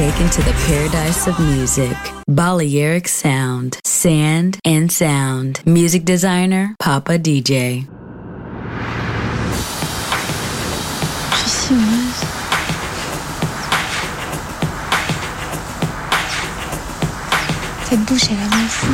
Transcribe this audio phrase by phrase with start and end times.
[0.00, 1.94] Taken to the paradise of music.
[2.26, 5.60] Balearic Sound, Sand and Sound.
[5.66, 7.84] Music designer, Papa DJ.
[11.36, 12.24] Je suis heureuse.
[17.84, 18.86] Cette bouche, elle a aussi.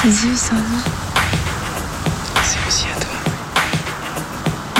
[0.00, 0.54] Ses yeux, ça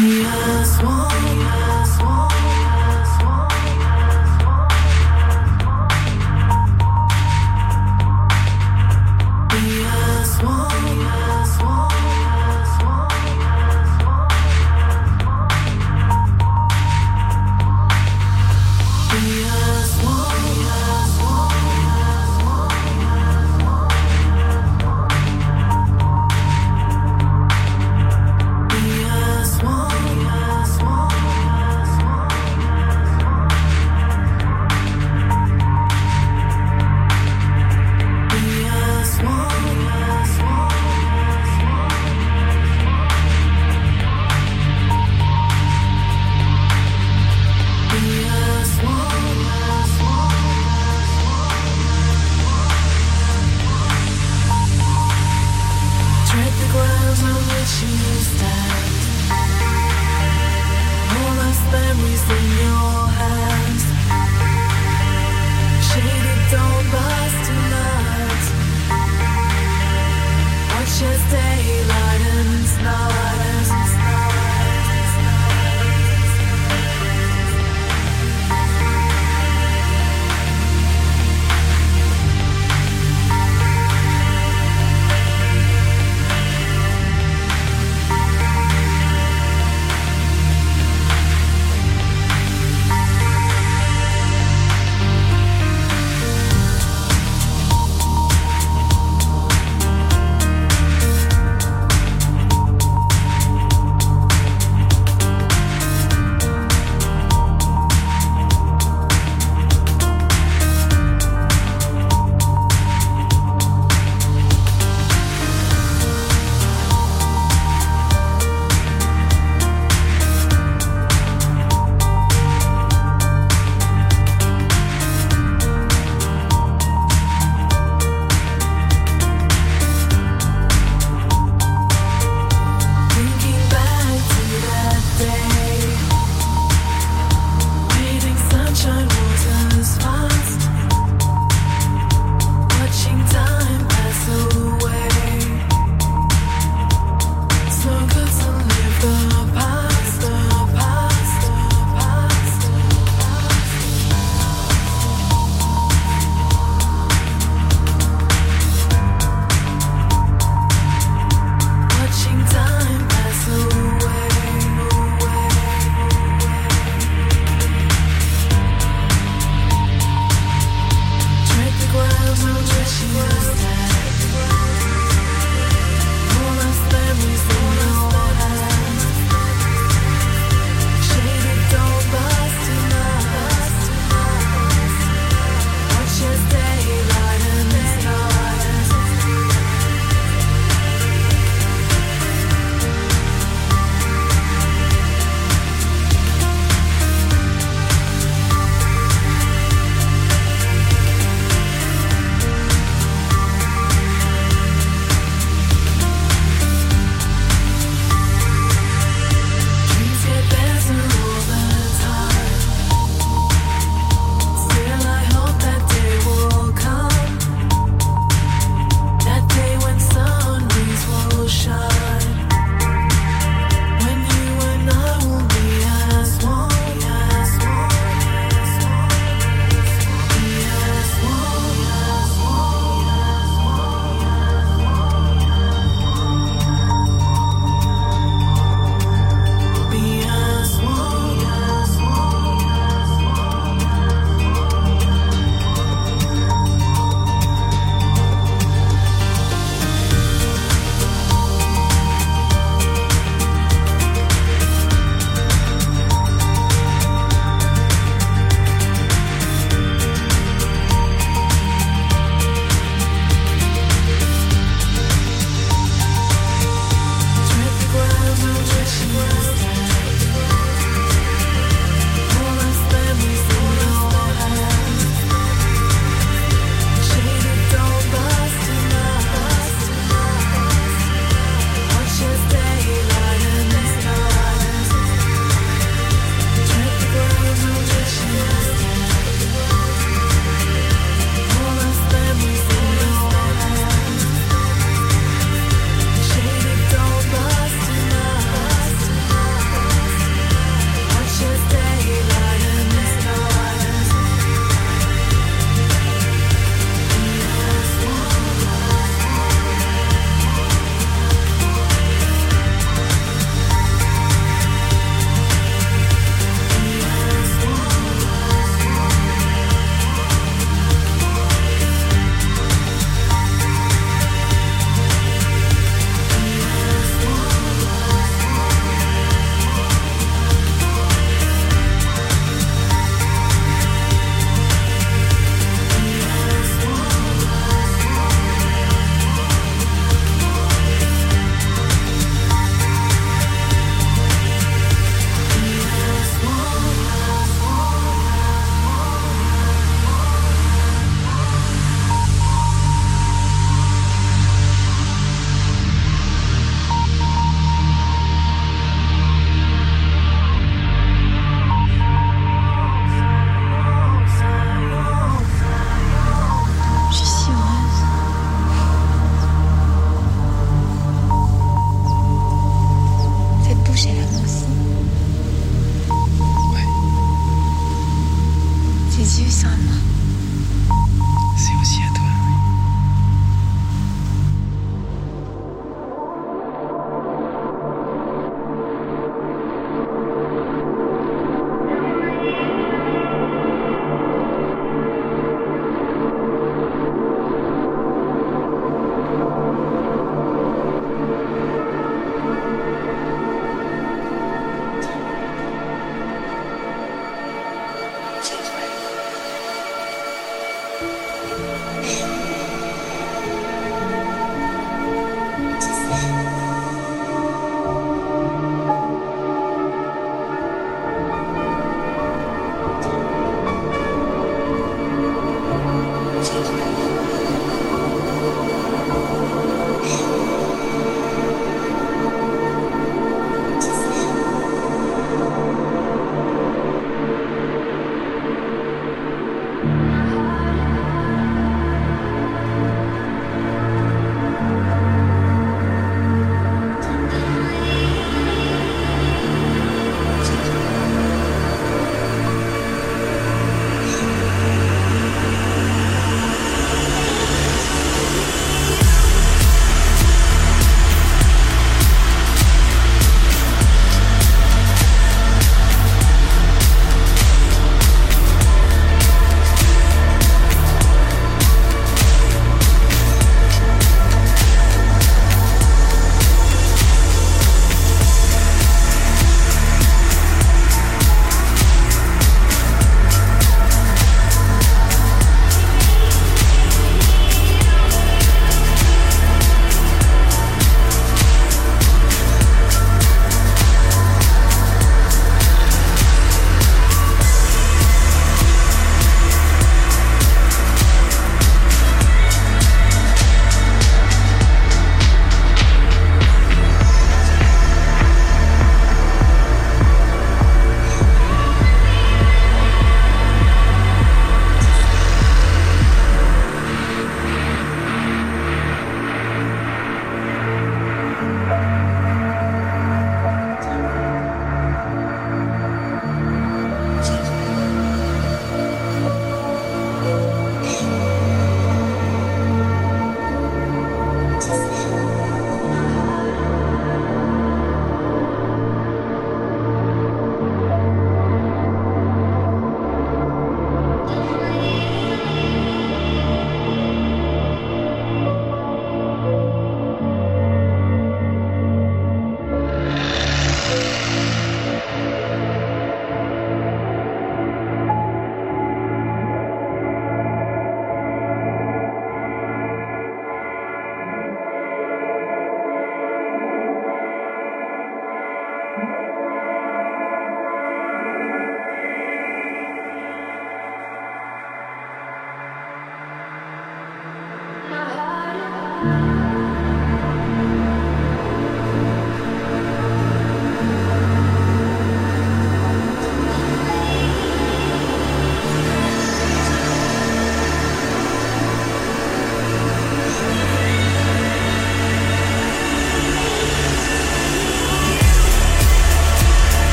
[0.00, 1.77] Yes, one,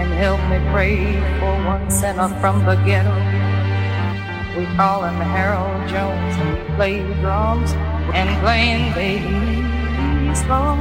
[0.00, 0.96] and help me pray
[1.38, 3.14] for one sinner from the ghetto.
[4.56, 7.70] We call him Harold Jones and he plays drums
[8.18, 10.78] and playing bass, Lord.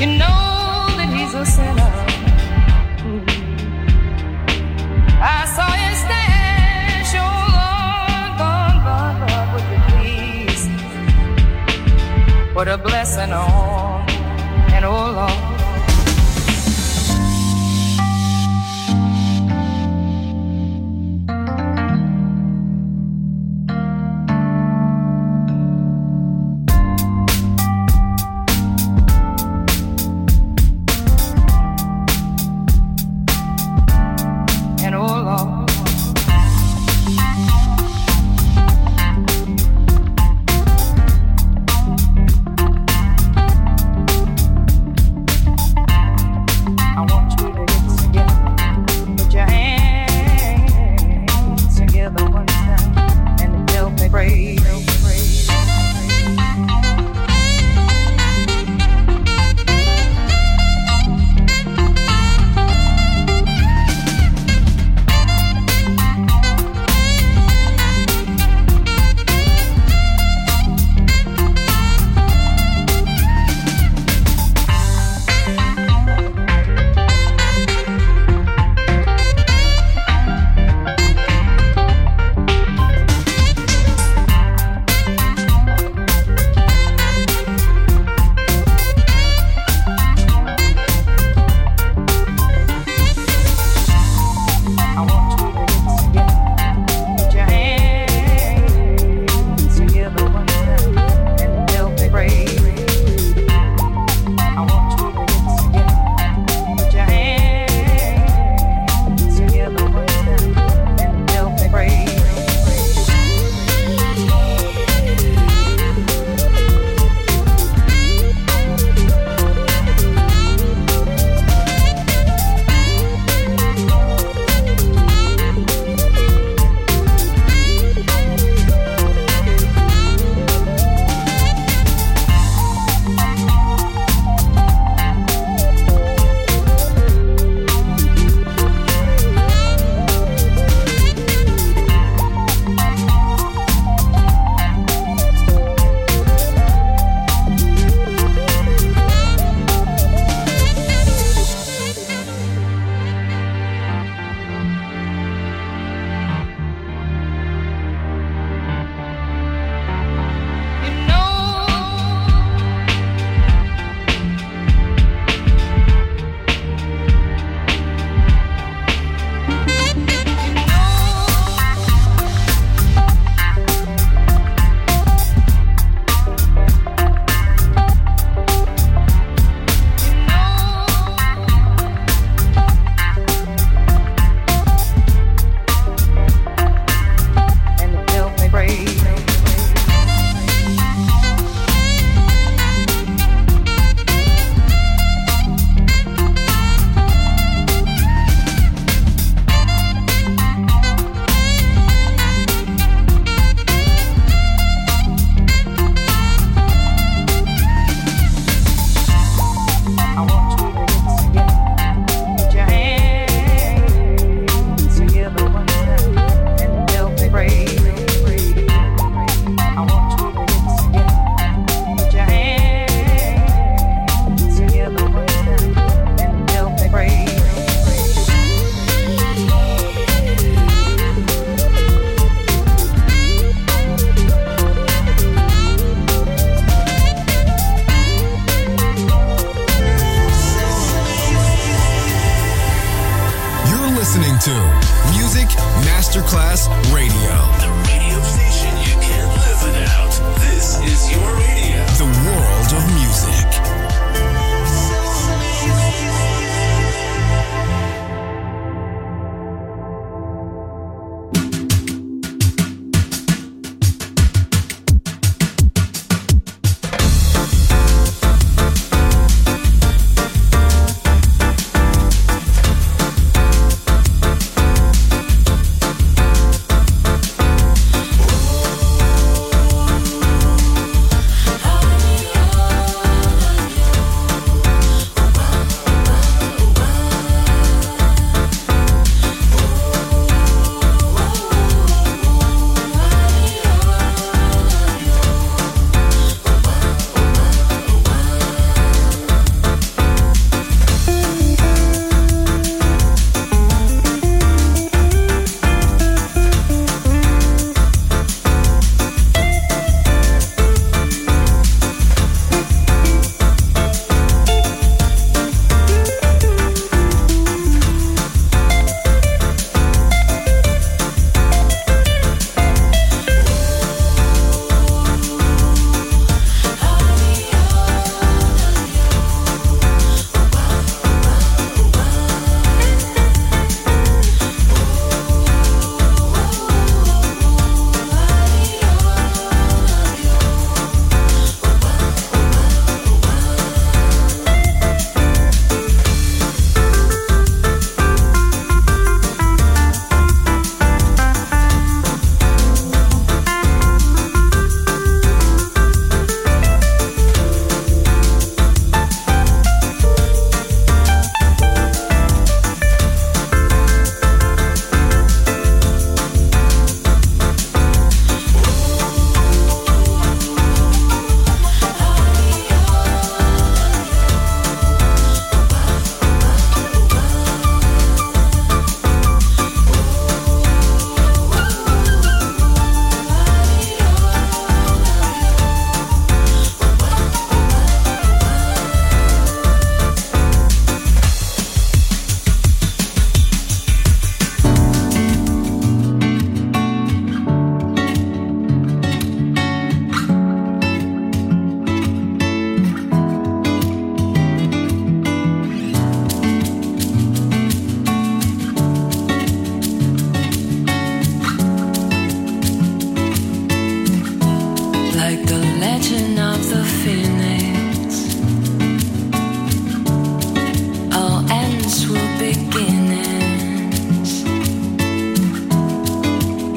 [0.00, 0.42] You know
[0.98, 1.92] that he's a sinner.
[5.20, 10.62] I saw his stash, oh Lord, Lord, Lord, Lord, would you please
[12.54, 14.08] put a blessing on
[14.72, 15.49] and oh Lord.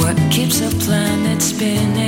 [0.02, 2.03] What keeps a planet spinning?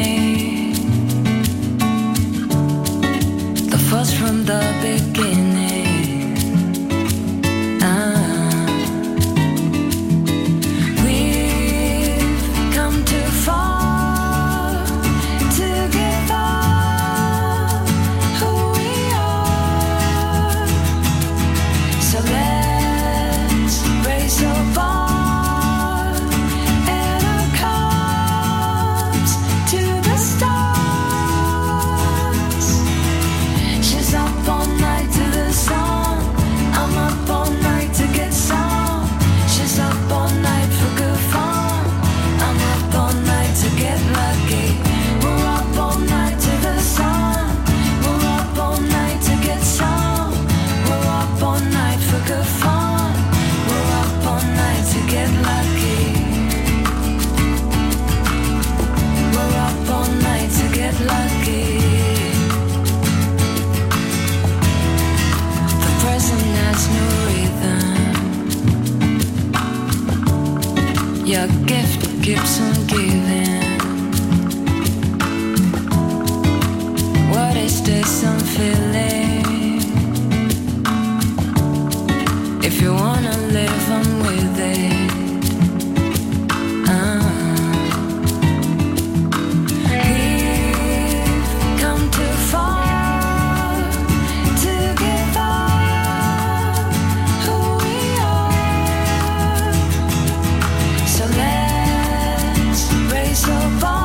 [103.36, 104.05] place far.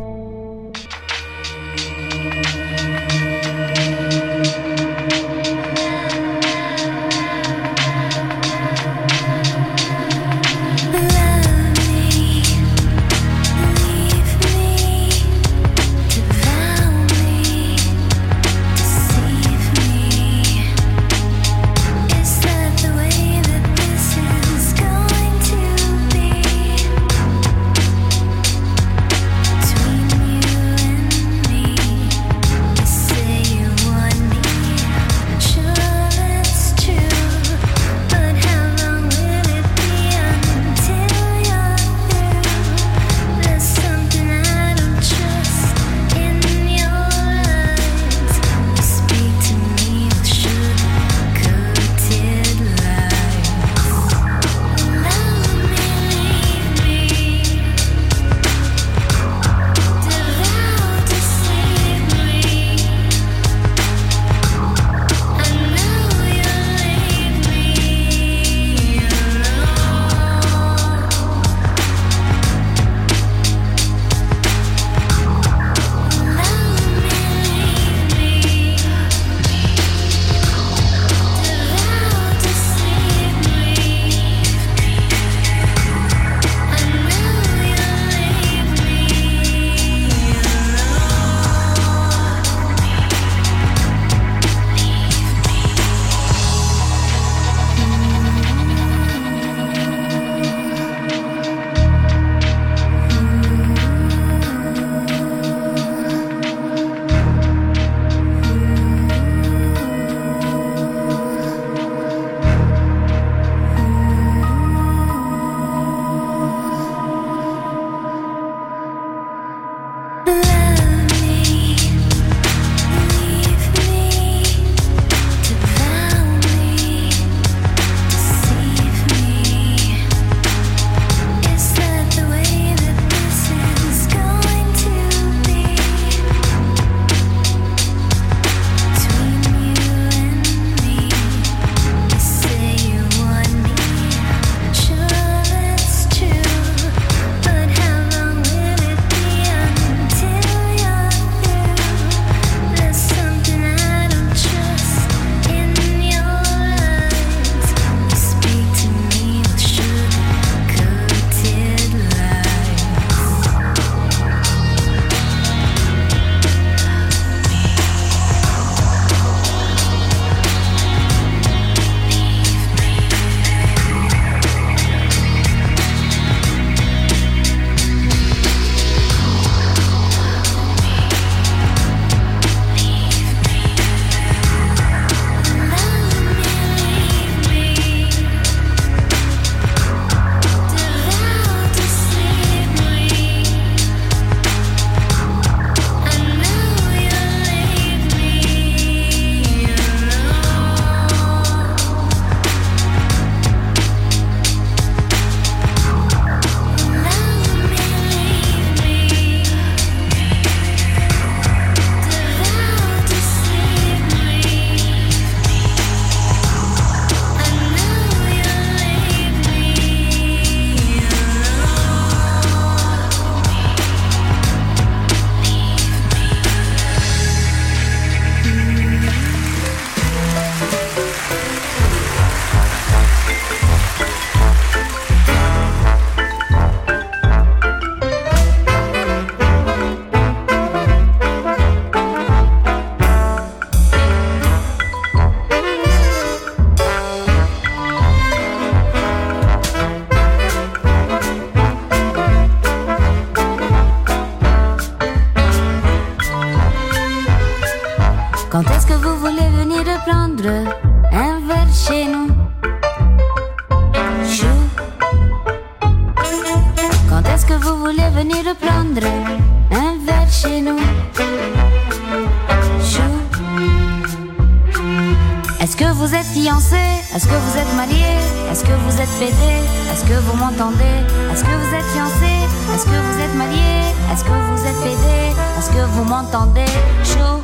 [275.75, 276.75] Fiancé
[277.15, 278.05] Est-ce que vous êtes marié
[278.51, 279.53] Est-ce que vous êtes pédé
[279.91, 280.97] Est-ce que vous m'entendez
[281.31, 282.31] Est-ce que vous êtes fiancé
[282.73, 283.79] Est-ce que vous êtes marié
[284.11, 286.65] Est-ce que vous êtes pédé Est-ce que vous m'entendez
[287.03, 287.43] Chou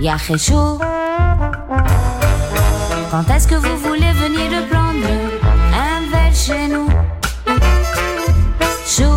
[0.00, 0.78] Yahé chou
[3.10, 5.06] Quand est-ce que vous voulez venir de prendre
[5.72, 6.88] un verre chez nous
[8.86, 9.10] Chou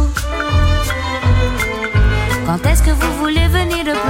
[2.45, 4.06] Quand est-ce que vous voulez venir de prendre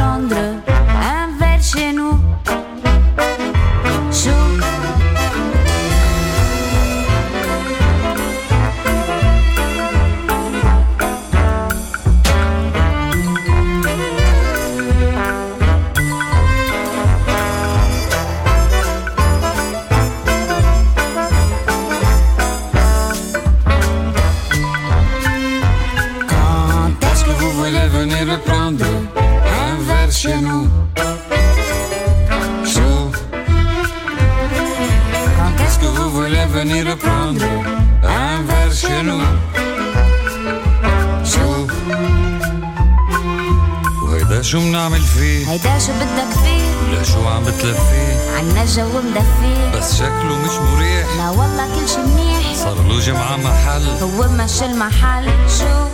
[47.67, 51.07] بتلفيه عنا جو مدفيه بس شكله مش مريح.
[51.17, 52.55] لا والله كل شي منيح.
[52.55, 53.87] صار له جمعة محل.
[54.01, 55.25] هو مش المحل
[55.57, 55.87] شو؟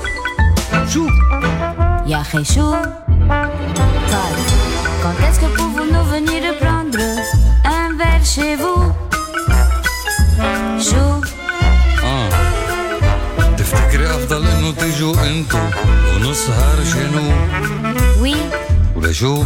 [0.94, 1.08] شو؟
[2.08, 2.72] يا أخي شو؟
[4.12, 4.44] طيب
[5.04, 7.06] Quand est-ce que pouvons-nous venir prendre
[7.78, 8.84] un verre chez vous
[10.90, 11.22] شو؟
[12.04, 12.30] آه.
[13.58, 15.60] تفتكري أفضل إنه تيجوا أنتو
[16.16, 17.32] ونسهر شنو؟
[18.22, 18.36] وي.
[18.96, 19.44] ولا شو؟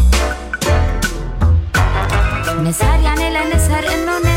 [2.57, 4.36] نسهر يعني لا نسهر انه نسهر